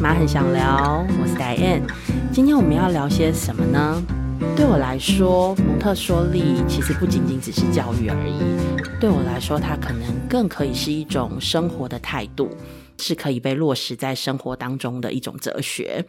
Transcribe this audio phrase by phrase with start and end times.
[0.00, 1.82] 妈很想聊，我是 Diane。
[2.32, 4.00] 今天我们要聊些什么呢？
[4.56, 8.38] 对我来说，蒙特梭利其实不仅仅只是教育而已。
[9.00, 12.48] 对我来说，它可能更可以是一种生活的态度，
[12.98, 16.06] 是可以被落实在生活当中的一种哲学。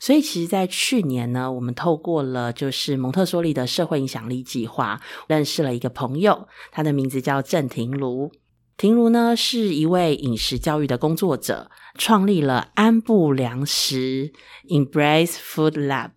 [0.00, 8.32] 所以，其实，在去年呢，我们透过了就是蒙特梭利的社会影响力计划，认识了一个朋友，他的名字叫郑庭卢。
[8.78, 14.30] 婷如呢是一位饮食教育的工作者，创立了安布粮食
[14.68, 16.10] （Embrace Food Lab）。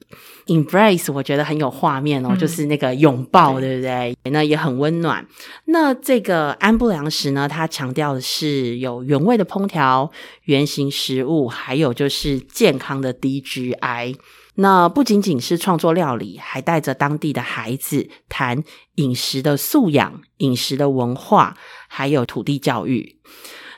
[0.46, 4.16] Embrace 我觉得很有画面哦，就是那个拥抱，对不对？
[4.32, 5.26] 那也很温暖。
[5.66, 10.12] 那这个安布粮食呢，它强调的是有原味的烹调、
[10.44, 14.18] 原形食物，还有就是健康的低 GI。
[14.62, 18.64] 那不仅仅是创作料理，还带着当地的孩子谈
[18.96, 21.58] 饮食的素养、饮食的文化，
[21.90, 23.18] 还有土地教育。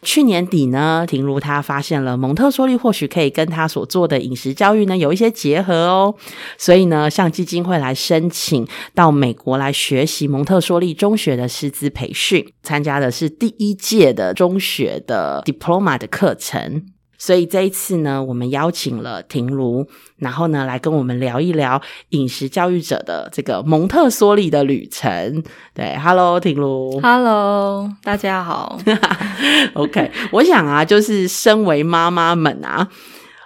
[0.02, 6.14] 去年底呢，婷如他发现了蒙特梭利或许可以跟他所做的饮食教育呢有一些结合哦，
[6.58, 16.86] 所以呢向基金会来申请到美国来学习蒙特梭利中学的师资培训，参加的是第一届的中学的 diploma 的课程。
[17.26, 25.42] 所以这一次呢，我们邀请了婷如，然后呢，来跟我们聊一聊饮食教育者的这个蒙特梭利的旅程。
[25.74, 28.78] 对，Hello，婷如，Hello，大家好。
[29.72, 32.90] OK，我想啊，就是身为妈妈们啊。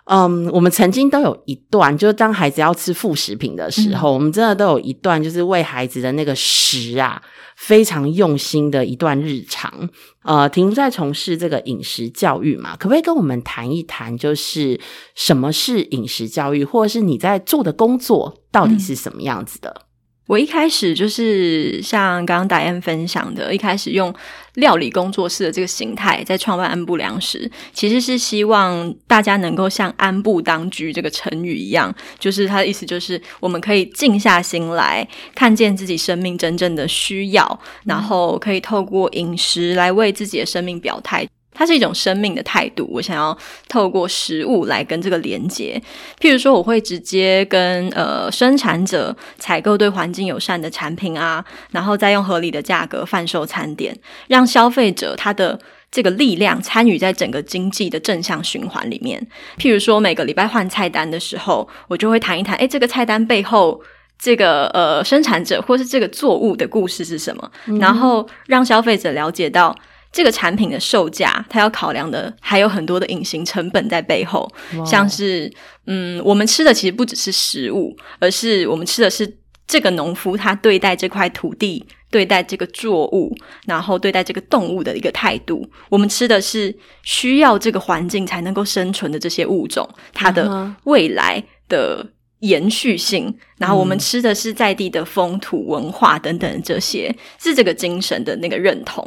[0.10, 7.22] 嗯，我们曾经都有一段，就是当孩子要吃副食品的时候，我们真的都有一段，就是为孩子的那个食啊，
[7.58, 9.90] 非常用心的一段日常。
[10.24, 14.80] 呃，婷在从事这个饮食教育嘛，可不可以跟我们谈一谈，就是
[15.14, 19.87] 什么是饮食教育，或者是你在做的工作到底是什么样子的？
[20.28, 24.14] 我一开始就是像刚刚达燕分享的，一开始用
[24.56, 41.26] 料理工作室的这个形态在创办安布粮食，其实是希望大家能够像安步当居这个成语一样，就是它的意思就是我们可以静下心来看见自己生命真正的需要，然后可以透过饮食来为自己的生命表态。
[41.58, 43.36] 它是一种生命的态度，我想要
[43.68, 45.82] 透过食物来跟这个连接。
[46.20, 53.98] 譬如说，我会直接跟呃生产者采购对环境友善的产品啊，然后再用合理的价格贩售餐点，
[54.28, 55.60] 让消费者他的
[55.92, 59.26] 这个力量参与在整个经济的正向循环里面。
[59.58, 63.82] 譬如说，每个礼拜换菜单的时候，我就会谈一谈，诶，这个菜单背后
[64.20, 69.76] 这个呃生产者或是这个作物的故事是什么，然后让消费者了解到。
[70.18, 74.52] 这个产品的售价，它要考量的还有很多的隐形成本在背后，
[74.84, 75.48] 像是
[75.86, 79.32] 嗯，我们吃的其实不只是食物，而是我们吃的是
[79.68, 83.32] 这个农夫他对待这块土地、对待这个作物，
[83.68, 85.64] 然后对待这个动物的一个态度。
[85.88, 92.04] 我们吃的是需要这个环境才能够生存的这些物种，它的未来的。
[92.40, 99.04] 延续性，然后我们吃的是在地的风土文化等等这些，是这个精神的那个认同。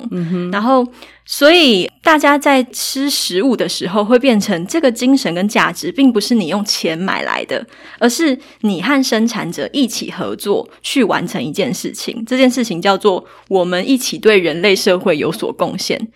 [0.50, 0.84] 然后，
[1.24, 7.64] 所以大家在吃食物的时候，会变成这个精神跟价值，并不是你用钱买来的，
[8.00, 12.24] 而是你和生产者一起合作去完成一件事情。
[12.26, 16.08] 这件事情叫做我们一起对人类社会有所贡献。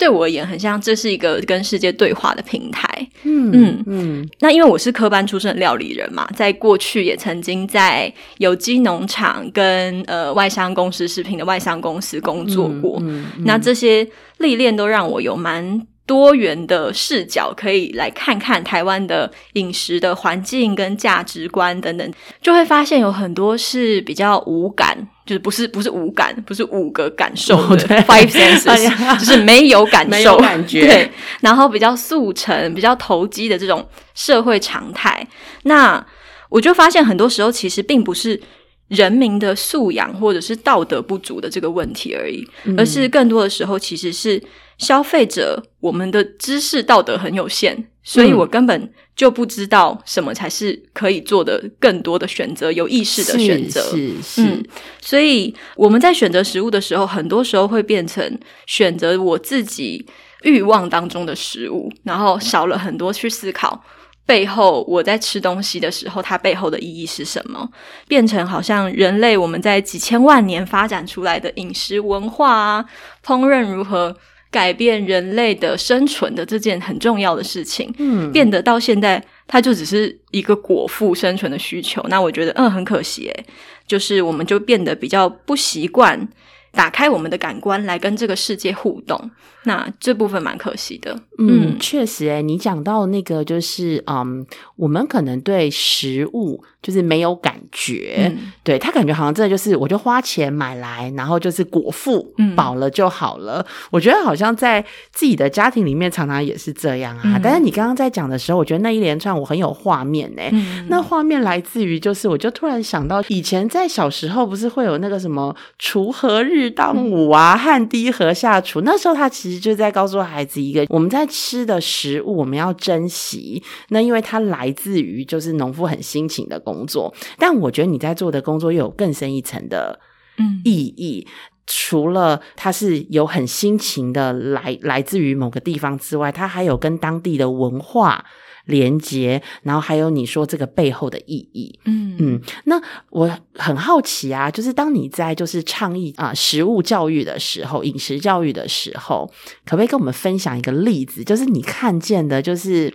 [0.00, 2.88] 对我而言，很像这是一个跟世界对话的平台。
[3.24, 4.28] 嗯嗯嗯。
[4.40, 13.00] 那因为我是科班出身的料理人嘛，在过去也曾经在有机农场跟呃外商公司食品的外商公司工作过。
[13.44, 15.86] 那这些历练都让我有蛮。
[16.06, 22.12] 多元的视角可以来看看台湾的饮食的环境跟价值观等等，
[22.42, 30.80] 就会发现有很多是比较无感，就是不是不是五感，不是五个感受的 five senses，就是没有感受感觉。
[30.88, 31.08] 对，
[31.40, 35.24] 然后比较速成、比较投机的这种社会常态，
[35.62, 36.04] 那
[36.48, 38.40] 我就发现很多时候其实并不是。
[38.88, 42.44] 人民的素养或者是道德不足的这个问题而已，
[42.76, 44.42] 而是更多的时候其实是
[44.78, 53.80] 消费者我们的知识道德很有限，所以我根本就不知道什么才是可以做的更多的选择，有意识的选择。
[53.82, 54.70] 是是，
[55.00, 58.36] 所以我们在选择食物的时候，很多时候会变成
[58.66, 60.04] 选择我自己
[60.42, 63.80] 欲望当中的食物，然后少了很多去思考。
[64.26, 67.68] 背后，我在吃东西的时候，它背后的意义是什么？
[68.08, 72.84] 变成好像人类我们在几千万年发展出来的饮食文化啊，
[73.24, 74.16] 烹饪如何
[74.50, 82.04] 改变人类的生存的这件很重要的事情，嗯，变得到现在，它就只是一个果腹生存的需求。
[82.08, 83.44] 那我觉得，嗯，很可惜，诶，
[83.86, 86.28] 就是我们就变得比较不习惯
[86.72, 89.30] 打开我们的感官来跟这个世界互动。
[89.64, 91.14] 那这部分蛮可惜的。
[91.38, 94.46] 嗯，确实，诶你讲到那个就是，嗯，
[94.76, 103.64] 我们可能对食物就是没有感觉，嗯对他感觉好像真的就是，我就花钱买来，然后就是果腹，嗯饱了就好了。
[103.90, 107.22] 我觉得好像在自己的家庭里面常常也是这样啊。
[107.24, 118.80] 嗯但是你刚刚在讲的时候，我觉得那一连串我很有画面呢、嗯那画面来自于，就是我就突然想到，以前在小时候不是会有那个什么锄禾日当午啊，汗滴禾下锄。
[118.82, 123.62] 那时候他其实就在告诉孩子一个，我们在吃的食物我们要珍惜。
[123.88, 130.00] 那因为它来自于就是农夫很辛勤的工作，但我觉得你在做的工作又有更深一层的
[130.38, 131.26] 嗯意义。
[131.72, 138.24] 除了它是有很辛勤的来来自于某个地方之外，它还有跟当地的文化
[138.64, 141.78] 连接，然后还有你说这个背后的意义。
[141.84, 149.30] 嗯嗯，那我很好奇啊，就是当你在就是倡议啊、食物教育的时候，饮食教育的时候，
[149.64, 151.22] 可不可以跟我们分享一个例子？
[151.22, 152.92] 就是你看见的，就是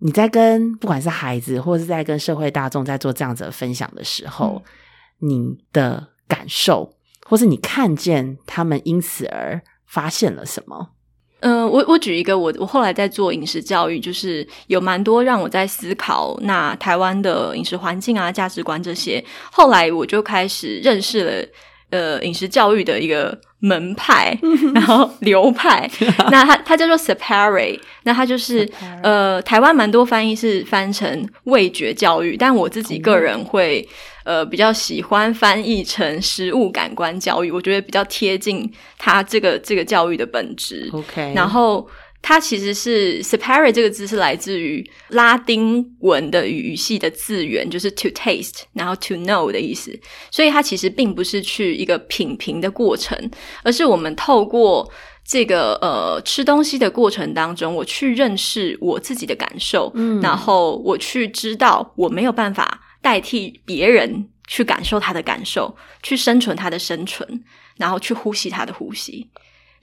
[0.00, 4.62] 你在跟不管是孩子，或是在跟社会大众在做这样子的分享的时候，
[5.18, 6.92] 你的感受，
[7.26, 10.88] 或是你看见他们因此而发现了什么？
[11.40, 19.24] 呃，我我举一个我我后来在做饮食教育，就是有蛮多让我在思考那台湾的饮食环境啊、价值观这些。
[19.50, 21.48] 后来我就开始认识了
[21.90, 24.36] 呃饮食教育的一个门派，
[24.74, 25.90] 然后流派。
[26.30, 28.68] 那它它叫做 Separate，那它就是
[29.02, 33.88] 呃台湾蛮多翻译是翻成味觉教育，但我自己个人会。
[34.22, 40.88] 呃，比较喜欢翻译成食物感官教育，我觉得比较贴近它这个这个教育的本质。
[40.92, 41.88] OK，然后
[42.22, 49.98] 它其实是 separate 这个字是来自于拉丁文的语系的字源，就是 to taste，然后 to know 的意思。
[50.30, 53.18] 所以它其实并不是去一个品评的过程，
[53.62, 54.88] 而是我们透过
[55.24, 67.42] 这个呃吃东西的过程当中，我去认识我自己的感受，嗯然后我去知道我没有办法代替别人去感受他的感受，去生存他的生存，
[67.76, 69.28] 然后去呼吸他的呼吸。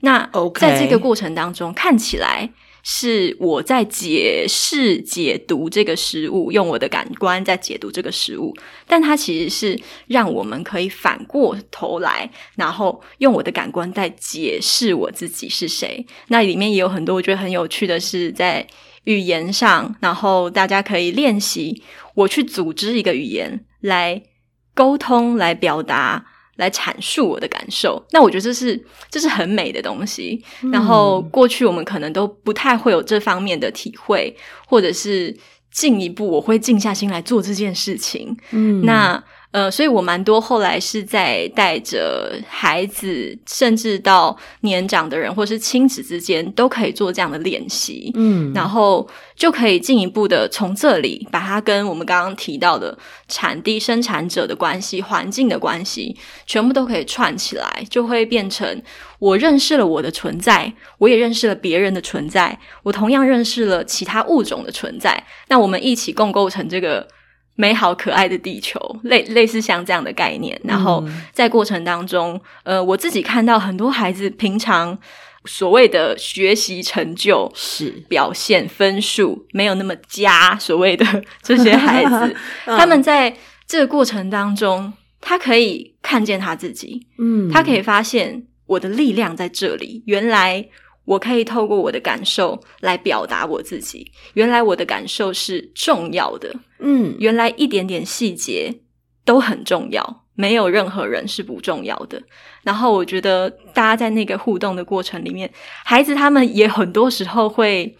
[0.00, 2.48] 那在这个过程当中，看起来
[2.84, 8.56] 是我在解释、解读这个食物，用我的感官在解读这个食物，
[8.86, 16.06] 但它其实是让我们可以反过头来，然后用我的感官在解释我自己是谁。
[16.28, 18.64] 那里面也有很多我觉得很有趣的是在
[19.04, 21.82] 语言上，然后大家可以练习
[22.14, 24.22] 我去组织一个语言来
[24.74, 26.24] 沟通、来表达、
[26.58, 28.00] 来阐述我的感受。
[28.10, 28.78] 那我觉得这是
[29.10, 30.44] 这是很美的东西。
[30.72, 35.34] 然后过去我们可能都不太会有这方面的体会，或者是
[35.72, 38.36] 进一步我会静下心来做这件事情。
[38.50, 39.22] 嗯那
[39.58, 48.12] 呃，所以我蛮多后来是在带着孩子，甚至到年长的人或是亲子之间，都可以做这样的练习。
[48.14, 52.96] 嗯然后就可以进一步的从这里把它跟我们刚刚提到的
[53.26, 56.16] 产地生产者的关系、环境的关系，
[56.46, 58.80] 全部都可以串起来，就会变成
[59.18, 67.08] 我认识了我的存在，我也认识了别人的存在，我同样认识了其他物种的存在，那我们一起共构成这个。
[67.60, 74.96] 美好可爱的地球，类类似像这样的概念，然后在过程当中，呃，我自己看到很多孩子平常
[75.44, 77.90] 所谓的学习成就是。
[78.08, 81.04] 表现分数没有那么佳，所谓的
[81.42, 83.36] 这些孩子， 他们在
[83.66, 87.50] 这个过程当中，他可以看见他自己，嗯。
[87.50, 90.04] 他可以发现我的力量在这里。
[90.06, 90.64] 原来
[91.08, 98.82] 我可以透过我的感受来表达我自己，原来我的感受是重要的，嗯原来一点点细节
[99.24, 102.22] 都很重要，没有任何人是不重要的。
[102.62, 105.50] 然后我觉得大家在那个互动的过程里面，
[105.82, 107.96] 孩子他们也很多时候会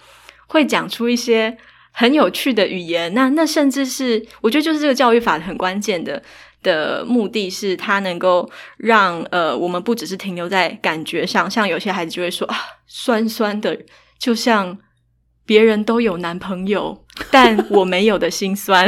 [0.46, 1.56] 会讲出一些
[1.90, 3.14] 很有趣的语言。
[3.14, 6.22] 那那甚至是我觉得就是这个教育法很关键的。
[6.68, 12.56] 的目的是，它能够让呃，我们不只是停留在感觉上，像有些孩子就会说啊，
[12.86, 13.76] 酸酸的，
[14.18, 14.78] 就像
[15.46, 18.86] 别人都有男朋友， 但我没有的心酸。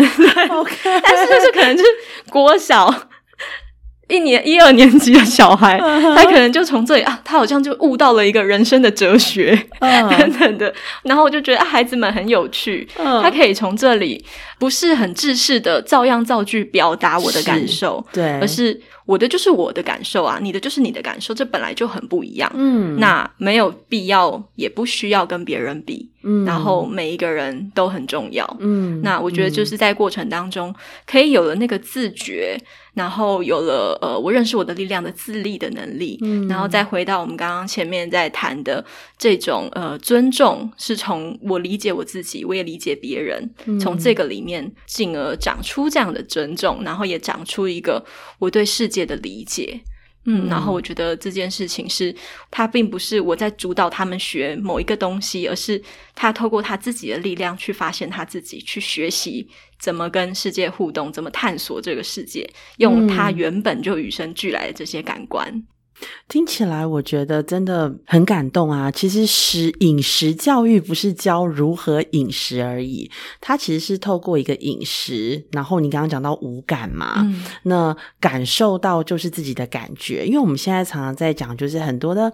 [0.51, 1.91] OK， 但是就是可能就是
[2.31, 2.87] 国小
[4.11, 10.73] 一年一二年级的小孩，他可能就从这里啊，他好像就悟到了一个人生的哲学 等等的，
[11.05, 13.23] 然后我就觉得、啊、孩子们很有趣，嗯。
[13.23, 14.25] 他可以从这里
[14.59, 22.51] 不是很制式的照样造句表达我的感受，对，而是我的就是我的感受啊，你的就是你的感受，这本来就很不一样。
[22.55, 26.10] 嗯，那没有必要，也不需要跟别人比。
[26.23, 28.57] 嗯然后每一个人都很重要。
[28.61, 30.75] 嗯，那我觉得就是在过程当中，
[31.07, 32.59] 可以有了那个自觉，
[32.95, 38.85] 然后有了呃，我认识我的力量的自立的能力，嗯然后再回到我们刚刚前面在谈的
[39.17, 48.05] 这种呃尊重，是从我理解我自己，我也理解别人，嗯从这个里面进而长出这样的尊重，然后也长出一个
[48.39, 49.81] 我对世界的理解。
[50.27, 52.15] 嗯，然后我觉得这件事情是，
[52.51, 55.83] 他并不是我在主导他们学某一个东西，而是
[56.15, 59.49] 他透过他自己的力量去发现他自己，去学习
[59.79, 65.67] 怎么跟世界互动，怎么探索这个世界，用他原本就与生俱来的这些感官。
[66.29, 68.91] 听起来我觉得真的很感动啊！
[68.91, 77.45] 其实食饮食教育不是教如何饮食而已，它其实是透过一个饮食，然后你刚刚讲到五感嘛，嗯。
[77.65, 82.33] 那感受到就是自己的感觉，因为我们现在常常在讲，就是很多的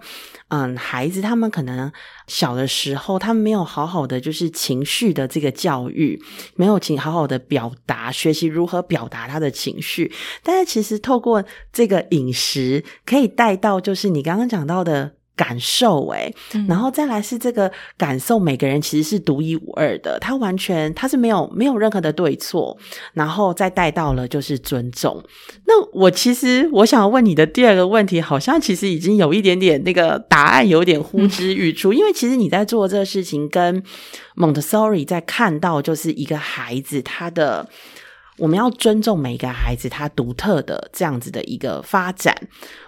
[0.49, 1.91] 嗯孩子，他们可能
[2.27, 6.21] 小的时候，他们没有好好的就是情绪的这个教育，
[6.55, 10.11] 没有请好好的表达，学习如何表达他的情绪，
[10.43, 11.43] 但是其实透过
[11.73, 15.13] 这个饮食，可以带到就是你刚刚讲到的。
[15.37, 22.75] 感受诶，嗯然后再来是这个感受，每个人其实是独一无二的，他完全他是没有没有任何的对错，
[23.13, 25.23] 然后再带到了就是尊重。
[25.67, 33.83] 那我其实我想问你的第二个问题，好像其实已经有一点点那个答案有点呼之欲出，因为其实你在做这个事情，跟
[34.35, 37.69] Montessori 在看到就是一个孩子他的。
[38.37, 42.35] 我们要尊重每一个孩子他独特的这样子的一个发展，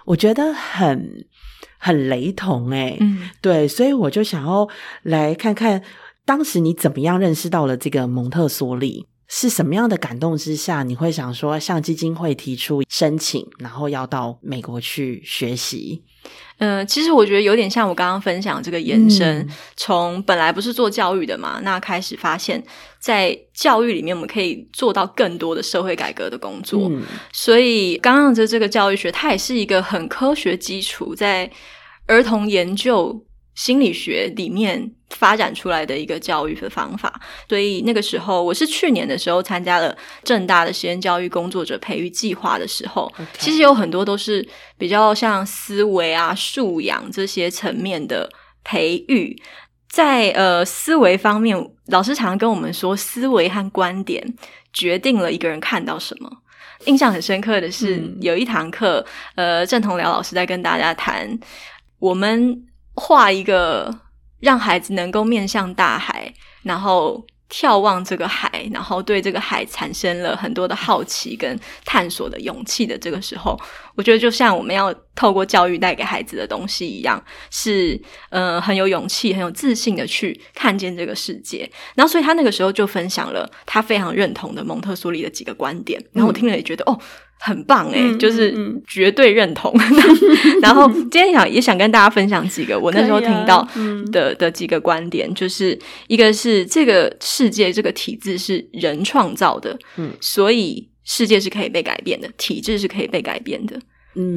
[0.04, 1.26] 我觉得很
[1.78, 3.28] 很雷同诶、嗯。
[3.40, 4.68] 对，所以我就想要
[5.02, 5.82] 来看看
[6.24, 16.02] 当时你怎么样认识到了这个蒙特梭利，是什么样的感动之下，你会想说向基金会提出申请，然后要到美国去学习？
[16.58, 22.62] 嗯，其实我觉得有点像我刚刚分享这个延伸，嗯从本来不是做教育的嘛，那开始发现，
[22.98, 26.88] 在教育里面我们可以做到更多的社会改革的工作。
[26.90, 31.48] 嗯所以刚刚的这个教育学，它也是一个很科学基础，在
[32.06, 37.20] 儿童研究心理学里面发展出来的一个教育的方法。
[37.48, 44.46] 所以那个时候，我是去年的时候参加了正大的实验教育工作者培育计划的时候其实有很多都是
[44.78, 48.28] 比较像思维啊、素养这些层面的
[48.64, 49.36] 培育。
[49.88, 54.24] 在呃思维方面，老师常跟我们说，思维和观点
[54.72, 56.30] 决定了一个人看到什么。
[56.86, 61.36] 印象很深刻的是，嗯有一堂课，呃，郑同僚老师在跟大家谈，
[61.98, 62.56] 我们
[62.94, 63.92] 画一个
[64.40, 66.32] 让孩子能够面向大海，
[66.62, 73.58] 然后眺望这个海，然后对这个海产生了很多的好奇跟探索的勇气的这个时候，
[73.96, 81.68] 我觉得就像我们要透过教育带给孩子的东西一样，是呃很有勇气、很有自信的去看见这个世界。
[81.94, 86.98] 然后，所以他那个时候就分享了他非常认同的蒙特梭利的几个观点，然后我听了也觉得、哦。
[87.40, 88.54] 很棒诶、嗯就是
[88.86, 89.74] 绝对认同。
[90.60, 103.80] 然后今天想也想跟大家分享几个我那时候听到嗯的、的几个观点，就是一个是这个世界这个体制是人创造的，嗯所以世界是可以被改变的，体制是可以被改变的。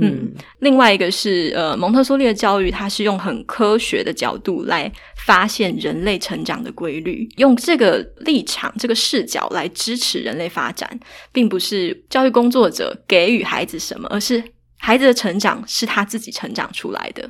[0.01, 4.91] 嗯另外一个是呃，蒙特梭利的教育，它是用很科学的角度来
[5.25, 10.99] 发现人类成长的规律，用这个立场、这个视角来支持人类发展，
[11.31, 14.43] 并不是教育工作者给予孩子什么，而是
[14.77, 17.29] 孩子的成长是他自己成长出来的。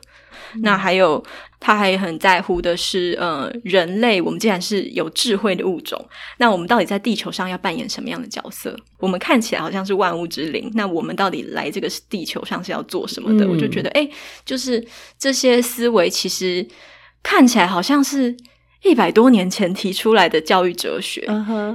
[0.62, 1.24] 那还有，
[1.60, 6.04] 他还很在乎的是，呃，人类，我们既然是有智慧的物种，
[6.38, 8.78] 那我们到底在地球上要扮演什么样的角色？
[9.00, 13.46] 我们看起来好像是万物之灵，那我们到底来这个地球上是要做什么的？
[13.46, 14.10] 嗯我就觉得，哎，
[14.46, 14.86] 就是
[15.18, 16.66] 这些思维其实
[17.22, 18.36] 看起来好像是
[18.84, 21.26] 一百多年前提出来的教育哲学，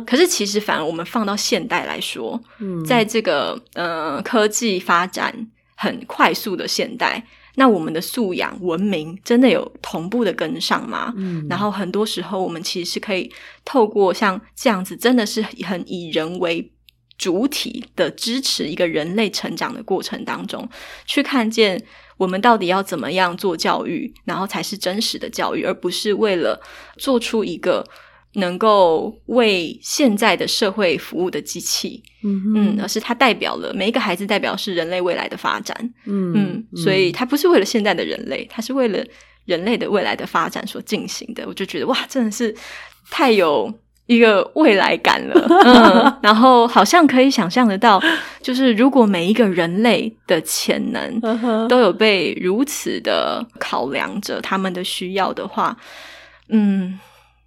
[0.06, 5.34] 可是其实反而我们放到现代来说，嗯在这个呃科技发展
[5.74, 7.24] 很快速的现代，
[7.58, 11.12] 那我们的素养文明真的有同步的跟上吗？
[11.16, 13.30] 嗯然后很多时候，我们其实是可以
[13.64, 16.70] 透过像这样子，真的是很以人为
[17.18, 20.68] 主体的支持一个人类成长的过程当中，
[21.04, 21.84] 去看见
[22.16, 26.62] 我们到底要怎么样做教育，然后才是真实的教育，而不是为了
[26.96, 27.84] 做出一个
[28.34, 32.02] 能够为现在的社会服务的机器。
[32.24, 35.76] 嗯嗯，而是它代表了每一个孩子，代表是人类未来的发展。
[36.04, 38.98] 嗯嗯，所以它不是为了现在的人类，它是为了
[39.44, 41.44] 人类的未来的发展所进行的。
[41.46, 42.52] 我就觉得哇，真的是
[43.08, 43.72] 太有
[44.06, 45.46] 一个未来感了。
[45.64, 48.02] 嗯，然后好像可以想象得到，
[48.42, 55.76] 就是如果每一个人类的潜能都有被如此的考量着他们的需要的话，
[56.48, 56.98] 嗯，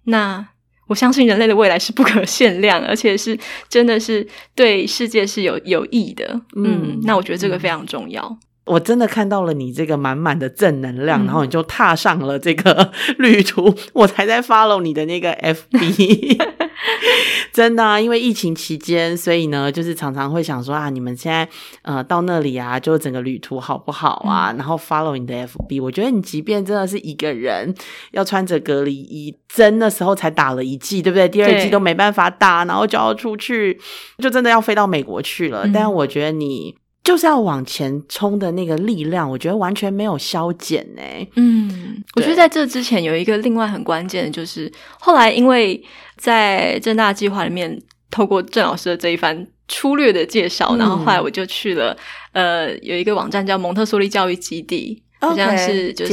[0.04, 0.48] 那。
[0.92, 6.38] 我相信人类的未来是不可限量，而且是真的是对世界是有有益的。
[6.54, 8.38] 嗯，那我觉得这个非常重要。
[8.66, 13.74] 我真的看到了你这个满满的正能量，然后你就踏上了这个 旅途。
[13.94, 16.38] 我才在 follow 你的那个 FB，
[17.52, 21.48] 真的，因为疫情期间，所以呢，就是常常会想说啊，你们现在
[21.82, 24.52] 呃到那里啊，就整个旅途好不好啊？
[24.56, 27.74] 然后 follow 你的 FB，我觉得你即便真的是一个人，
[28.12, 31.28] 要穿着隔离衣，真的时候才打了一剂，对不对？
[31.28, 33.78] 第二剂都没办法打，然后就要出去，
[34.18, 35.68] 就真的要飞到美国去了。
[35.72, 36.74] 但我觉得你。
[37.04, 41.02] 就是要往前冲的那个力量，我觉得完全没有消减呢。
[41.34, 45.82] 嗯，我觉得在这之前有一个另外很关键的，就是后来因为
[46.22, 47.76] 在正大计划里面，
[48.12, 51.96] 透过郑老师的这一番粗略的介绍，然后后来我就去了
[52.32, 55.02] 呃，有一个网站叫蒙特梭利教育基地。
[55.24, 56.12] 好像是就是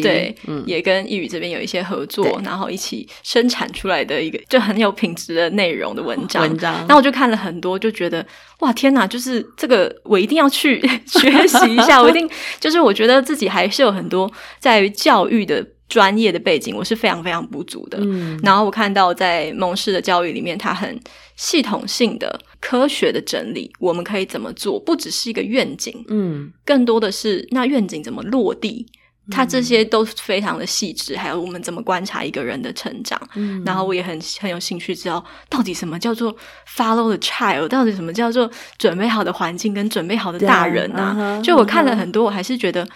[0.00, 0.34] 对，
[0.64, 6.42] 也跟易语这边有一些合作，然后一起生产出来的一个就很有品质的内容的文章。
[6.42, 8.26] 文章，然后我就看了很多，就觉得
[8.60, 12.26] 哇天哪，就是这个我一定要去 学习一下，我一定
[12.58, 15.62] 就是我觉得自己还是有很多在于教育的。
[15.88, 20.98] 专业的背景我是非常非常不足的，嗯，然后我看到在蒙氏的教育里面，它很
[21.36, 24.80] 系统性的、科学的整理，我们可以怎么做？
[24.80, 28.84] 不只是一个愿景，嗯，更多的是那愿景怎么落地，
[29.30, 36.36] 它这些都非常的细致，还有我们怎么观察一个人的成长，嗯，然后我也很很有兴趣知道到底什么叫做
[36.76, 41.40] follow the child，到底什么叫做准备好的环境跟准备好的大人啊？
[41.42, 42.88] 就我看了很多，我还是觉得，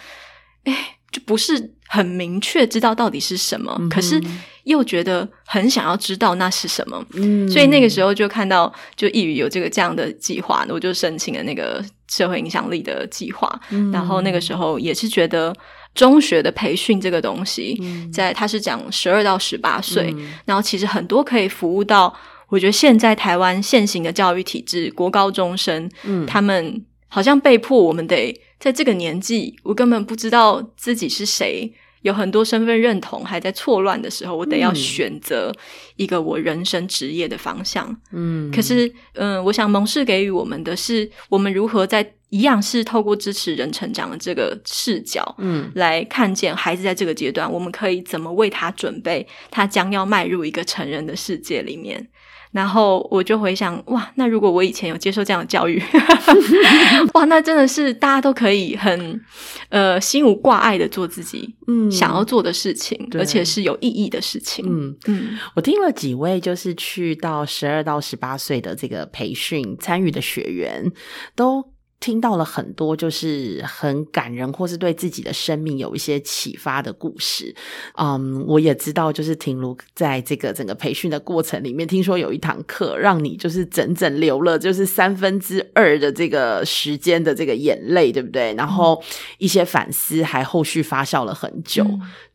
[0.65, 0.97] 哎。
[1.11, 4.21] 就不是很明确知道到底是什么，可是
[4.63, 7.05] 又觉得很想要知道那是什么，
[7.49, 13.59] 所以那个时候就看到就易语有这个这样的计划，我就申请了那个社会影响力的计划。
[13.91, 15.53] 然后那个时候也是觉得
[15.93, 17.77] 中学的培训这个东西，
[18.13, 20.15] 在他是讲十二到十八岁，
[20.45, 22.13] 然后其实很多可以服务到，
[22.47, 25.89] 我觉得现在台湾现行的教育体制，国高中生，
[26.25, 28.33] 他们好像被迫我们得。
[28.61, 35.51] 在这个年纪，我根本不知道自己是谁，有很多身份认同还在错乱的时候，我得要选择
[35.95, 37.99] 一个我人生职业的方向。
[38.11, 52.07] 嗯，可是，嗯，我想蒙氏给予我们的是，我们如何在一样是透过支持人成长的这个视角，嗯，来看见孩子在这个阶段，我们可以怎么为他准备，他将要迈入一个成人的世界里面。
[52.51, 55.81] 然后我就回想，哇，那如果我以前有接受这样的教育，
[57.13, 59.21] 哇，那真的是大家都可以很
[59.69, 64.65] 呃心无挂碍的做自己嗯想要做的事情，而且是有意义的事情。
[64.67, 70.91] 嗯嗯，我听了几位就是去到十二到十八岁的这个培训参与的学员
[71.35, 71.70] 都。
[72.01, 77.55] 听到了很多就是很感人，或是对自己的生命有一些启发的故事。
[77.95, 88.51] 嗯，我也知道，就是婷如在这个整个培训的过程里面，听说有一堂课让你就是整整流了就是三分之二的这个时间的这个眼泪，对不对？
[88.55, 89.01] 然后
[89.37, 91.85] 一些反思还后续发酵了很久。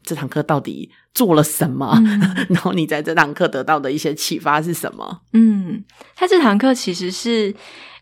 [0.05, 2.01] 这堂课到底做了什么？
[2.49, 5.23] 然后你在这堂课得到的一些启发是什么？
[5.33, 5.83] 嗯，
[6.15, 7.53] 他这堂课其实是。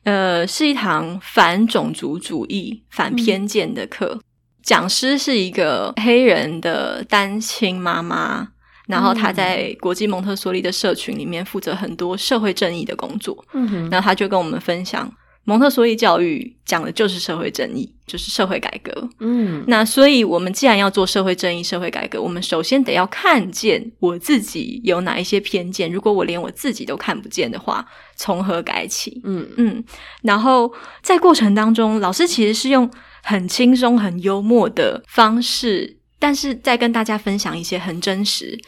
[0.04, 4.20] 呃，是一堂反种族主义、反偏见的课。
[4.62, 8.48] 讲师是一个黑人的单亲妈妈，
[8.86, 13.44] 然后她在国际蒙特梭利的社群里面负责很多社会正义的工作。
[13.52, 15.10] 嗯哼，然后她就跟我们分享。
[15.44, 19.08] 蒙特梭利教育讲的就是社会正义，就是社会改革。
[19.20, 25.92] 嗯，那所以我们既然要做社会正义、社会改革，我们首先得要看见我自己有哪一些偏见。
[25.92, 29.20] 如果我连我自己都看不见的话，从何改起？
[29.24, 29.84] 嗯嗯。
[30.22, 32.90] 然后在过程当中，老师其实是用
[33.22, 38.58] 很轻松、很幽默的方式，但是在跟大家分享一些很真实、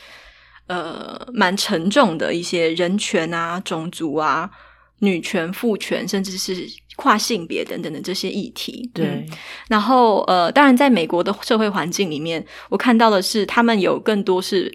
[0.67, 4.51] 呃，蛮沉重的一些人权啊、种族啊。
[5.01, 9.27] 女权、父权，甚至是跨性别等等的这些议题，对。
[9.69, 14.75] 然后，呃，当然，在美国的社会环境里面，我看到的是，他们有更多是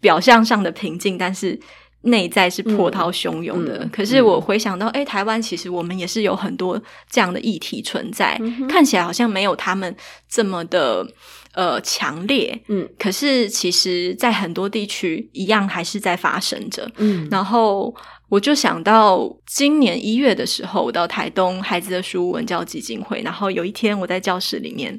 [0.00, 1.56] 表象上的平静，但是
[2.02, 3.88] 内在是波涛汹涌的。
[3.92, 8.36] 可是，我回想到，哎，台湾其实我们也是有很多这样的议题存在，
[8.68, 9.94] 看起来好像没有他们
[10.28, 11.06] 这么的
[11.54, 12.88] 呃强烈，嗯。
[12.98, 17.28] 可是，其实，在很多地区，一样还是在发生着，嗯。
[17.30, 17.94] 然后。
[18.30, 24.98] 我就想到今年一月的时候，我到台东孩子的书文教基金会，然后有一天我在教室里面，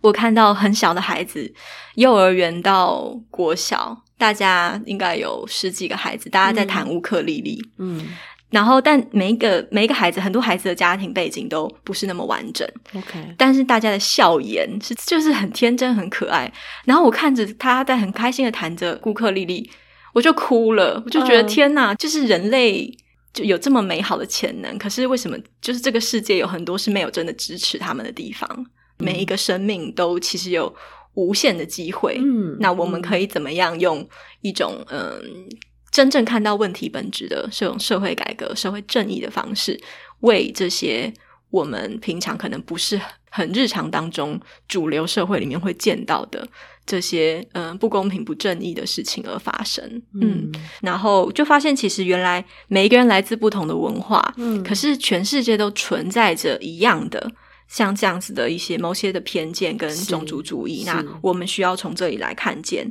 [0.00, 1.54] 我看到很小的孩子，
[1.94, 4.02] 幼儿园到国小。
[4.18, 8.06] 大家应该有十几个孩子，大家在谈乌克丽丽，嗯
[8.50, 16.52] 然后但每一个每一个孩子，很多孩子的家庭背景都不是那么完整，，OK，但是大家的笑颜是就是很天真很可爱。
[16.84, 19.68] 然后我看着他在很开心的弹着乌克丽丽，
[20.12, 22.96] 我就哭了，我就觉得嗯天哪，就是人类。
[23.34, 28.66] 就有这么美好的潜能，可是为什么就是这个世界有很多是没有真的支持他们的地方？
[28.98, 30.70] 每一个生命都其实有
[31.14, 32.18] 无限的机会。
[32.22, 34.06] 嗯那我们可以怎么样用
[34.42, 35.48] 一种嗯
[35.90, 39.80] 真正看到问题本质的这种社会改革、社会正义的方式，
[40.20, 41.10] 为这些
[41.48, 46.46] 我们平常可能不是很日常当中主流社会里面会见到的
[46.84, 49.84] 这些嗯不公平、不正义的事情而发生。
[50.20, 57.32] 嗯，嗯然后就发现其实原来每一个人来自不同的文化，嗯可是全世界都存在着一样的。
[57.68, 62.86] 像这样子的一些某些的偏见跟是种族主义，那我们需要从这里来看见。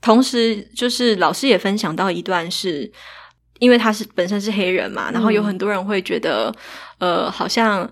[0.00, 2.90] 同时，就是老师也分享到一段是，
[3.58, 6.50] 因为他是本身是黑人嘛，然后有嗯很多人会觉得，
[6.96, 7.86] 呃，好像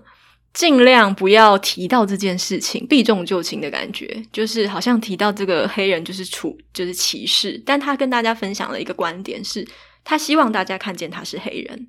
[0.53, 7.61] 尽量不要提到这件事情，避重就轻的感觉，就是好像提到这个黑人就是处就是歧视。
[7.65, 9.67] 但他跟大家分享了一个观点是，
[10.03, 11.87] 他希望大家看见他是黑人，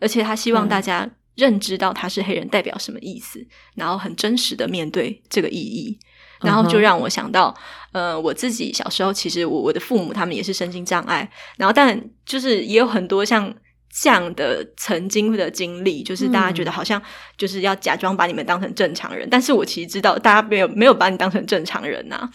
[0.00, 5.98] 而且他希望嗯大家认知到他是黑人代表什么意思，然后很真实的面对这个意义。
[6.40, 7.54] 然后就让我想到，
[7.92, 13.54] 呃，我自己小时候，其实我我的父母他们也是身心障碍，然后但就是也有很多像
[13.96, 17.00] 这样的曾经的经历，就是大家觉得好像
[17.38, 22.28] 就是要假装把你们当成正常人，但是我其实知道大家没有没有把你当成正常人呐、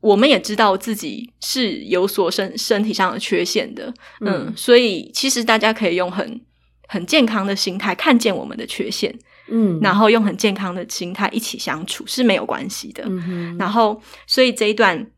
[0.00, 6.40] 我们也知道自己是有所身身体上的缺陷的，嗯，嗯所以其实大家可以用很
[6.86, 9.78] 很健康的心态看见我们的缺陷，嗯。
[9.80, 13.04] 然后用很健康的心态一起相处是没有关系的。
[13.06, 15.10] 嗯然后，所以这一段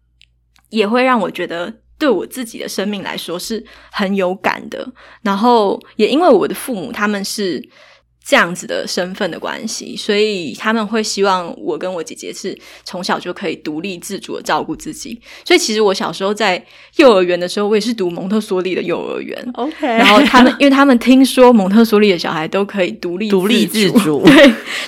[0.71, 4.87] 也会让我觉得，对我自己的生命来说是很有感的。
[5.23, 7.63] 然后，也因为我的父母他们是
[8.25, 15.21] 这样子的身份的关系，所以他们会希望我跟我姐姐是从小就可以独立自主的照顾自己。
[15.45, 16.65] 所以，其实我小时候在
[16.97, 19.51] 幼儿园的时候，我也是读蒙特梭利的幼儿园。
[19.55, 24.35] OK，然后他们，因为他们听说蒙特梭利的小孩都可以独立独立自自主 对，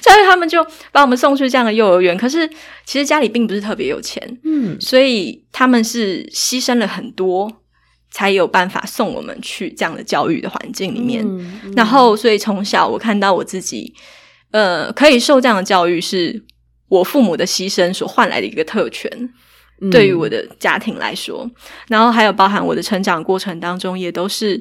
[0.00, 2.16] 所以他们就把我们送去这样的幼儿园。
[2.16, 2.48] 可是
[2.84, 7.50] 其实家里并不是特别有钱，嗯所以他们是牺牲了很多，
[8.14, 11.20] 才有办法送我们去这样的教育的环境里面。
[11.26, 13.92] 嗯嗯然后，所以从小我看到我自己，
[14.52, 16.40] 呃，可以受这样的教育，是
[16.88, 19.10] 我父母的牺牲所换来的一个特权。
[19.80, 21.50] 嗯对于我的家庭来说，
[21.88, 24.56] 然后还有包含我的成长过程当中，也都是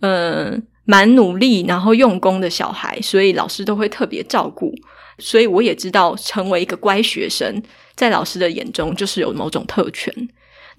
[0.00, 4.72] 嗯、呃蛮努力，然后用功的小孩，所以老师都会特别照顾。
[5.18, 7.60] 所以我也知道，成为一个乖学生，
[7.96, 10.14] 在老师的眼中就是有某种特权。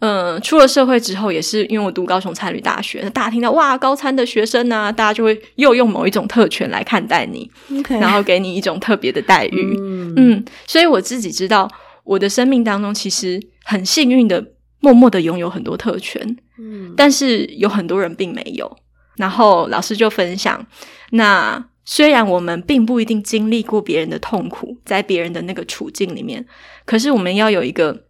[0.05, 7.49] 嗯，出了社会之后，也是因为我读高雄参旅大学，大家听到哇高参的学生啊，大家就会又用某一种特权来看待你
[7.87, 9.77] 然后给你一种特别的待遇。
[9.79, 11.71] 嗯嗯，所以我自己知道，
[12.03, 14.45] 我的生命当中其实很幸运的，
[14.81, 16.21] 默默的拥有很多特权，
[16.59, 18.69] 嗯但是有很多人并没有。
[19.15, 20.67] 然后老师就分享，
[21.11, 26.45] 那虽然我们并不一定经历过别人的痛苦，在别人的那个处境里面，
[26.83, 28.05] 可是我们要有一个，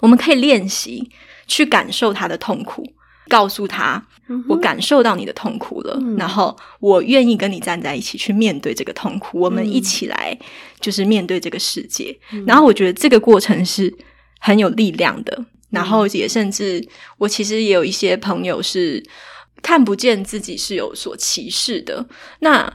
[0.00, 1.08] 我们可以练习
[1.46, 2.84] 去感受他的痛苦，
[3.28, 4.02] 告诉他，
[4.48, 6.16] 我感受到你的痛苦了，嗯。
[6.16, 10.38] 然后我愿意跟你站在一起去面对这个痛苦，我们嗯一起来
[10.80, 12.16] 就是面对这个世界。
[12.46, 13.92] 然后我觉得这个过程是
[14.40, 16.86] 很有力量的，然后也甚至
[17.18, 19.02] 我其实也有一些朋友是
[19.62, 22.06] 看不见自己是有所歧视的，
[22.40, 22.72] 那。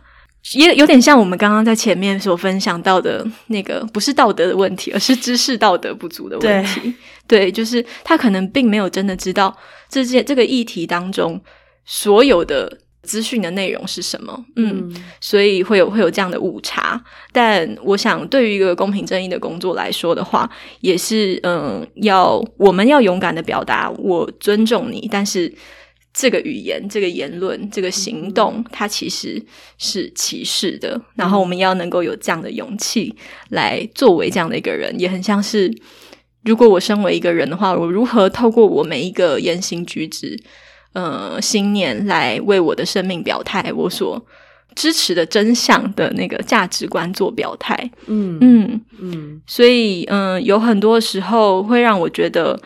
[0.56, 6.94] 也有点像我们刚刚在前面所分享到的那个，不是道德的问题，而是知识道德不足的问题。
[7.28, 9.56] 对，就是他可能并没有真的知道
[9.88, 11.40] 这件这个议题当中
[11.86, 14.44] 所有的资讯的内容是什么。
[14.56, 17.02] 嗯，所以会有会有这样的误差。
[17.32, 20.50] 但我想，对于一个公平正义的工作来说的话，
[20.80, 25.54] 也是嗯，要我们要勇敢的表达我尊重你，但是。
[26.13, 29.41] 这个语言、这个言论、这个行动，它其实
[29.78, 31.02] 是歧视的。
[31.15, 33.15] 然后我们要能够有这样的勇气
[33.50, 35.74] 来作为这样的一个人，也很像是，
[36.43, 40.38] 如果我身为一个人的话，我如何透过我每一个言行举止、
[40.93, 44.21] 呃信念来为我的生命表态，我所
[44.76, 47.89] 支持的真相的那个价值观做表态。
[48.08, 48.38] 嗯。
[48.41, 49.41] 嗯，嗯。
[49.47, 52.60] 所以嗯、呃有很多时候会让我觉得，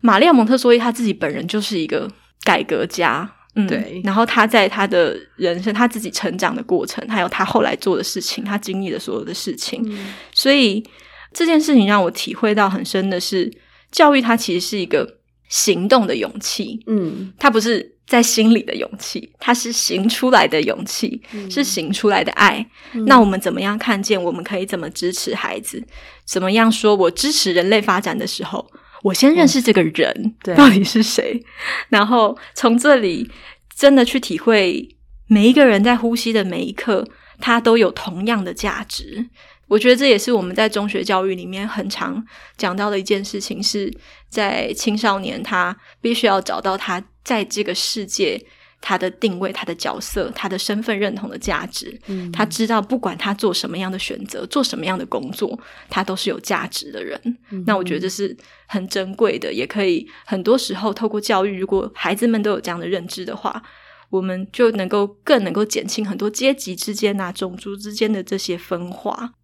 [0.00, 2.10] 玛利亚蒙特梭利他自己本人就是一个
[2.44, 3.30] 改革家。
[3.54, 10.84] 嗯，对然后他在他的人生，他自己成长的过程，还有他后来做的事情，他经历的所有的事情，嗯所以
[11.32, 13.50] 这件事情让我体会到很深的是，
[13.90, 16.80] 教育它其实是一个行动的勇气。
[16.86, 21.20] 嗯它不是在心里的勇气，它是行出来的勇气，
[21.50, 22.64] 是行出来的爱。
[23.06, 24.22] 那我们怎么样看见？
[24.22, 25.82] 我们可以怎么支持孩子？
[26.24, 28.70] 怎么样说我支持人类发展的时候，
[29.02, 31.44] 我先认识这个人、对到底是谁，
[31.88, 33.30] 然后从这里
[33.74, 37.06] 真的去体会每一个人在呼吸的每一刻，
[37.40, 39.28] 他都有同样的价值。
[39.68, 42.24] 我觉得这也是我们在中学教育里面很常
[42.56, 43.92] 讲到的一件事情，是
[44.28, 48.42] 在青少年他必须要找到他在这个世界
[48.80, 51.98] 他的定位、他的角色、他的身份认同的价值。
[52.06, 57.20] 嗯他知道不管他做什么样的选择、做什么样的工作，他都是有价值的人。
[57.66, 58.36] 那我觉得这是
[58.66, 63.62] 很珍贵的，也可以很多时候透过教育，如果孩子们都有这样的认知的话。
[64.10, 69.34] 我们就能够更能够减轻很多阶级之间啊、种族之间的这些分化。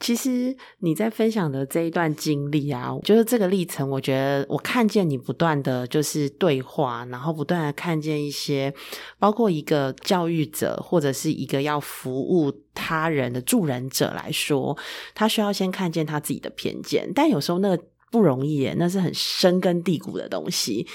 [0.00, 8.72] 其实你在分享的这一段经历啊，就是这个历程，我觉得我看见你不断的就是对话，然后不断的看见一些，
[9.18, 14.76] 包括一个教育者或者是一个要服务他人的助人者来说，
[15.14, 20.86] 他需要先看见他自己的偏见，但有时候那个不容易，那是很深根蒂固的东西，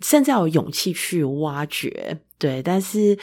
[0.00, 2.18] 甚至要有勇气去挖掘。
[2.38, 3.16] 对，但是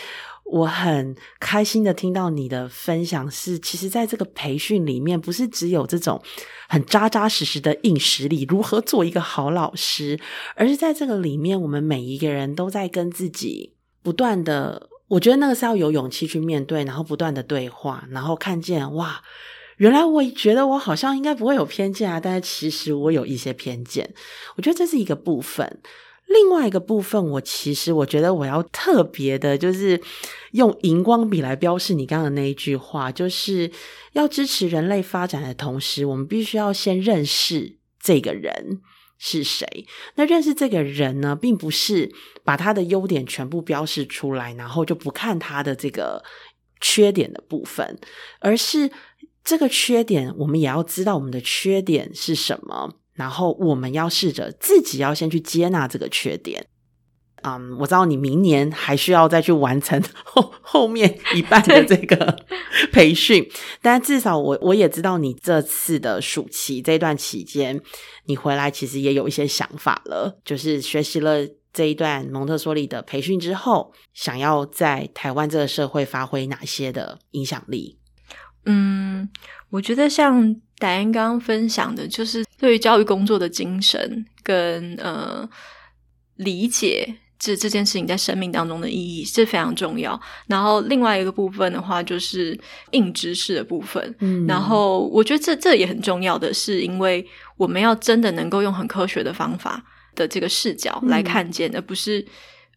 [0.51, 6.21] 我很开心的听到你的分享是，其实在这个培训里面，不是只有这种
[6.67, 10.19] 很扎扎实实的硬实力，如何做一个好老师，
[10.55, 19.21] 而是在这个里面，我们每一个人都在跟自己不断的，我觉得那个是要有勇气去面对，然后不断的对话，然后看见哇。
[19.77, 24.13] 原来我觉得我好像应该不会有偏见啊，但是其实我有一些偏见。
[24.57, 25.79] 我觉得这是一个部分。
[26.29, 29.99] 另外一个部分，我其实我觉得我要特别的，就是
[30.51, 33.71] 用荧光笔来标示你刚刚的那一句话，就是
[34.13, 38.79] 要支持人类发展的同时，我们必须要先认识这个人
[39.17, 39.87] 是谁。
[40.15, 42.11] 那认识这个人呢，并不是
[42.43, 46.23] 把他的优点全部标示出来，然后就不看他的这个
[46.79, 47.99] 缺点的部分，
[48.39, 48.91] 而是
[49.43, 52.98] 这个缺点，我们也要知道我们的缺点是什么。
[53.19, 56.65] 然后我们要试着自己要先去接纳这个缺点。
[57.41, 62.37] 嗯，我知道你明年还需要再去完成 后后面一半的这个
[62.93, 63.45] 培训，
[63.81, 67.81] 但至少我我也知道你这次的暑期这段期间，
[68.25, 77.97] 你回来其实也有一些想法了，就是学习了这一段蒙特梭利的培训之后，想要在台湾这个社会发挥哪些的影响力？
[78.65, 79.29] 嗯，
[79.69, 85.47] 我觉得像戴安刚刚分享的，就是对于教育工作的精神跟呃
[86.37, 90.19] 理解这这件事情在生命当中的意义是非常重要。
[90.47, 92.59] 然后另外一个部分的话，就是
[92.91, 94.15] 硬知识的部分。
[94.19, 97.23] 嗯然后我觉得这这也很重要的是，因为
[97.57, 99.83] 我们要真的能够用很科学的方法
[100.15, 102.25] 的这个视角来看见，而不是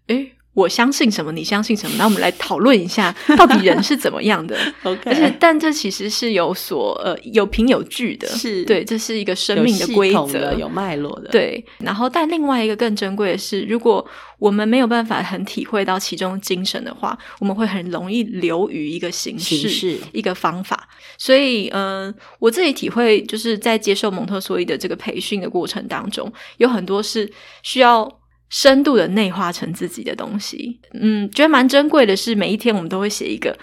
[0.09, 0.33] 诶。
[0.55, 1.97] 我相信什么，你相信什么？
[1.97, 11.65] 那我们来讨论一下， 到底人是怎么样的 OK，而且，但这其实是有所呃有凭有据的，是对，这是一个生命的规则，有脉络的，对。
[11.79, 14.07] 然后，但另外一个更珍贵的是，如果
[14.39, 20.87] 我们没有办法很体会到其中精神的话，我们会很容易流于一个形式、形式一个方法。
[21.17, 27.31] 所以，嗯、我自己体会就是在接受蒙特梭利的这个培训的过程当中，有很多是
[27.63, 28.19] 需要。
[28.53, 33.59] 深度的内化成自己的东西，嗯，觉得蛮珍贵的是，每一天我们都会写一个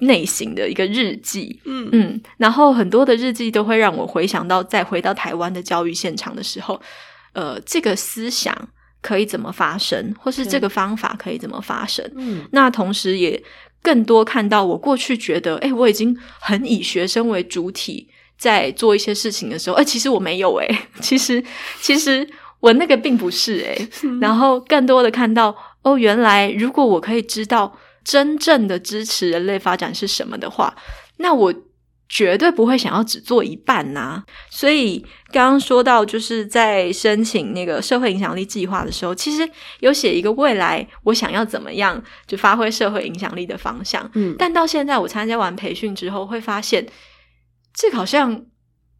[0.00, 1.88] 内心的一个日记，嗯。
[1.92, 6.78] 嗯，然后很多的日记都会让我回想到，再回到台湾的教育现场的时候，
[7.32, 8.54] 呃，这个思想
[9.00, 12.04] 可以怎么发生，或是这个方法可以怎么发生。
[12.14, 12.46] 嗯。
[12.52, 13.42] 那同时也
[13.80, 21.42] 更多看到我过去觉得，哎，我已经很以学生为主体在做一些事情的时候，哎，其实我没有，哎，其实
[21.80, 22.28] 其实
[22.64, 23.88] 我那个并不是，哎，
[24.22, 30.74] 然后更多的看到，哦，原来如果我可以知道真正的支持人类发展是什么的话，
[31.18, 31.54] 那我
[32.08, 39.46] 绝对不会想要只做一半呐、所以刚刚说到，就是在申请那个社会影响力计划的时候，其实
[39.80, 44.10] 有写一个未来我想要怎么样就发挥社会影响力的方向。
[44.14, 44.34] 嗯。
[44.38, 46.86] 但到现在我参加完培训之后，会发现
[47.74, 48.46] 这个好像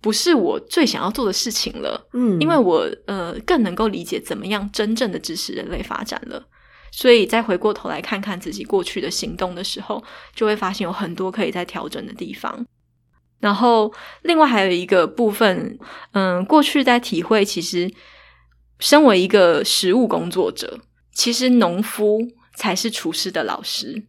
[0.05, 2.09] 不是我最想要做的事情了。
[2.12, 6.47] 嗯因为我呃更能够理解怎么样真正的支持人类发展了，
[6.93, 12.67] 所以再回过头来看看自己过去的行动的时候，就会发现有很多可以再调整的地方。
[13.40, 13.90] 然后，
[14.23, 15.79] 另外还有一个部分，
[16.12, 17.90] 嗯，过去在体会，其实
[18.79, 20.81] 身为一个食物工作者，
[21.14, 22.21] 其实农夫
[22.57, 24.05] 才是厨师的老师。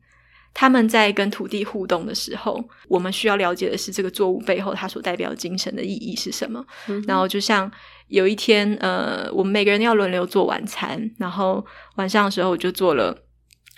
[0.55, 6.65] 他们在跟土地互动的时候，我们需要了解的是这个作物背后它所代表精神的意义是什么。
[7.05, 7.69] 然后就像
[8.07, 11.63] 有一天，呃，我们每个人要轮流做晚餐，然后
[11.97, 13.15] 晚上的时候我就做了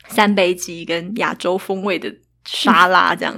[0.07, 2.15] 三杯鸡跟亚洲风味的。
[2.47, 3.35] 沙拉这样，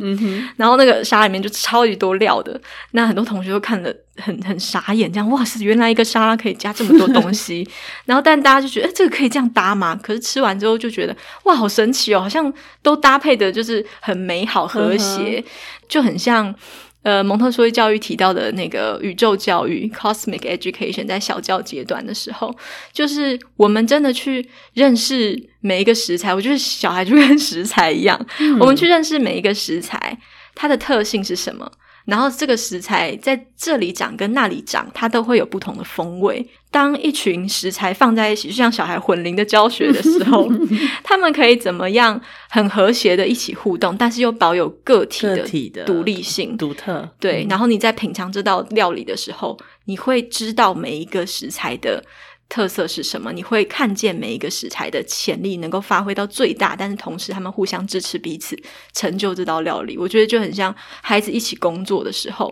[0.55, 2.59] 然后那个沙里面就超级多料的，
[2.91, 7.67] 那很多同学都看得很很傻眼，这样哇塞，原来一个沙拉可以加这么多东西，
[8.05, 9.99] 然后但大家就觉得，哎，这个可以这样搭吗？
[10.01, 15.43] 可是吃完之后就觉得，哇，好神奇哦，好像都搭配的就是很美好和谐，
[15.87, 16.53] 就很像。
[17.01, 22.53] 呃，蒙特梭利教育提到的那个宇宙教育 （cosmic education） 在小教阶段的时候，
[22.91, 26.33] 就是我们真的去认识每一个食材。
[26.35, 28.19] 我觉得小孩就跟食材一样，
[28.59, 30.17] 我们去认识每一个食材，
[30.53, 31.71] 它的特性是什么。
[32.09, 36.45] 然后这个食材在这里长跟那里长，它都会有不同的风味。
[36.71, 40.47] 当一群食材放在一起，就像小孩混龄的教学的时候，
[41.03, 42.19] 他们可以怎么样
[42.49, 47.09] 很和谐的一起互动，但是又保有个体的独立性、独特。
[47.19, 52.03] 对，然后你在品尝这道料理的时候，你会知道每一个食材的。
[52.49, 53.31] 特色是什么？
[53.31, 58.59] 你会看见每一个食材的潜力能够发挥到最大，但是同时他们互相支持彼此，
[58.91, 59.95] 成就这道料理。
[59.95, 62.51] 我觉得就很像孩子一起工作的时候，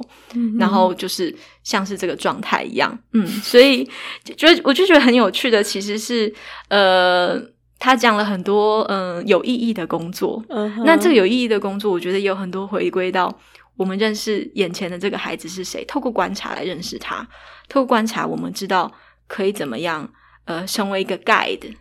[0.59, 2.95] 然后就是像是这个状态一样。
[3.13, 3.83] 嗯，所以
[4.37, 6.31] 觉得我就觉得很有趣的，其实是
[6.69, 7.41] 呃，
[7.79, 10.45] 他讲了很多嗯有意义的工作。
[10.85, 13.35] 那这个有意义的工作，我觉得也有很多回归到
[13.75, 17.27] 我们认识眼前的这个孩子是谁，透过观察来认识他，
[17.67, 18.93] 透过观察，我们知道。
[19.27, 20.09] 可以怎么样？
[20.45, 21.73] 呃，成为一个 guide，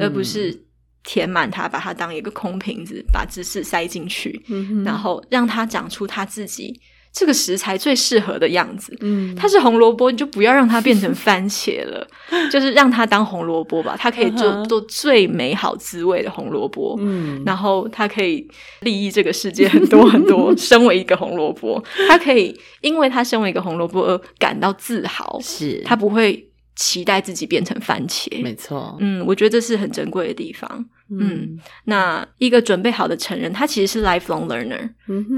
[0.00, 0.64] 而不是
[1.04, 4.44] 填满它，把它当一个空瓶子，把知识塞进去，
[4.84, 6.80] 然后让它长出它自己
[7.12, 8.96] 这个食材最适合的样子。
[9.00, 12.04] 嗯，它是红萝卜，你就不要让它变成番茄了，
[12.50, 13.94] 就是让它当红萝卜吧。
[13.96, 16.96] 它可以做做最美好滋味的红萝卜。
[16.98, 18.44] 嗯，然后它可以
[18.80, 20.52] 利益这个世界很多很多。
[20.58, 25.38] 身为一个红萝卜，它可以因为它身为一个红萝卜而感到自豪。
[25.40, 26.49] 是，它不会。
[26.76, 28.96] 期待自己变成番茄，没错。
[29.00, 30.84] 嗯，我觉得这是很珍贵的地方。
[31.10, 34.88] 嗯，那一个准备好的成人，他其实是 lifelong learner，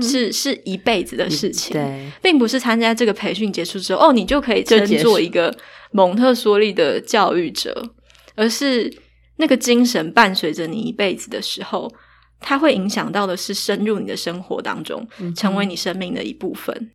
[0.02, 1.72] 是是一辈子的事情。
[1.72, 5.56] 对，并不是参加这个培训结束之后，哦，你就可以称作一个
[5.90, 7.94] 蒙特梭利的教育者，
[8.34, 8.92] 而是
[9.36, 11.90] 那个精神伴随着你一辈子的时候，
[12.38, 16.90] 它会影响到的是深入你的生活当中，成为你生命的一部分。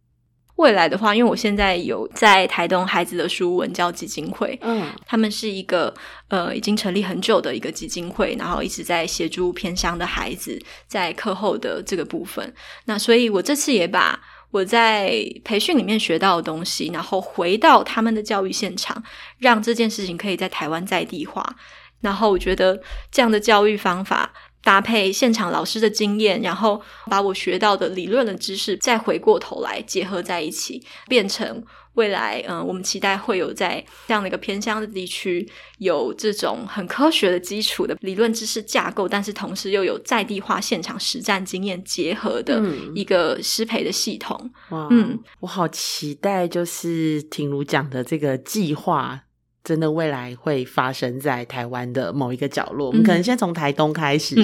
[0.58, 5.94] 未来的话，因为我现在有在台东孩子的书文教基金会，嗯，他们是一个
[6.30, 12.54] 呃已经成立很久的一个基金会，然后一直在协助偏乡的孩子在课后的这个部分。
[12.86, 14.20] 那所以，我这次也把
[14.52, 19.04] 我在培训里面学到的东西，然后回到他们的教育现场，
[19.38, 21.56] 让这件事情可以在台湾在地化。
[22.02, 22.80] 然后，我觉得
[23.12, 24.34] 这样的教育方法。
[24.64, 35.48] 搭配现场老师的经验，然后把我学到的理论的知识再回过头来结合在一起，变成未来嗯，我们期待会有在这样的一个偏乡的地区
[35.80, 42.62] 有这种很科学的基础的理论知识架构，但是同时又有在地化现场实战经验结合的
[42.94, 44.52] 一个师培的系统。
[44.70, 49.24] 哇，嗯，我好期待，就是婷如讲的这个计划。
[49.68, 54.34] 真的未来会发生在台湾的某一个角落，我们可能先从台东开始。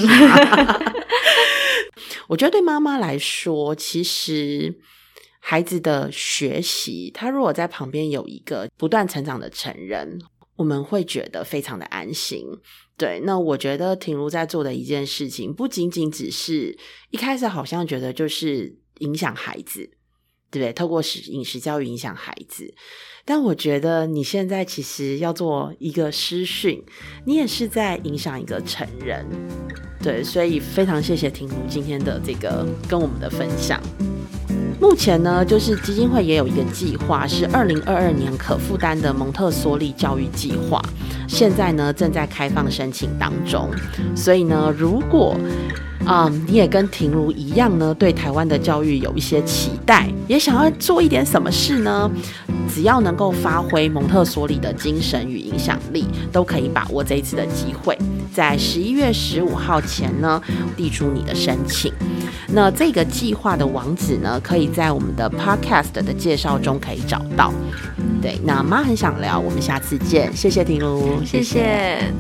[2.28, 4.76] 我觉得对妈妈来说，其实
[5.40, 10.20] 孩子的学习，他如果在旁边有一个不断成长的成人，
[10.58, 12.46] 我们会觉得非常的安心。
[12.98, 16.78] 对，那我觉得婷如在做的一件事情，不仅仅只是
[17.12, 19.90] 一开始好像觉得就是影响孩子，
[20.54, 20.72] 对不对？
[20.72, 22.72] 透过食饮食教育影响孩子。
[23.26, 26.84] 但我觉得你现在其实要做一个师训，
[27.26, 29.26] 你也是在影响一个成人，
[30.02, 33.82] 对，所以非常谢谢婷如今天的这个跟我们的分享。
[34.84, 40.84] 目前呢，就是基金会也有一个计划，是二零二二年可负担的蒙特梭利教育计划，
[41.26, 43.70] 现在呢正在开放申请当中，
[44.14, 45.38] 所以呢，如果
[46.04, 52.12] 啊，你也跟婷如一样呢，对台湾的教育有一些期待，也想要做一点什么事呢？
[52.70, 57.98] 只要能够发挥蒙特梭利的精神与影响力，都可以把握这一次的机会，
[58.34, 60.42] 在十一月十五号前呢，
[60.76, 61.94] 递出你的申请。
[62.50, 67.52] 那这个计划的网址呢，可以在我们的 Podcast 的介绍中可以找到。
[68.22, 72.14] 对，那妈很想聊，我们下次见，谢谢婷如，谢谢。